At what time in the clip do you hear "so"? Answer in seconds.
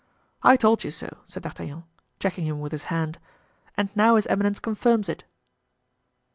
0.89-1.17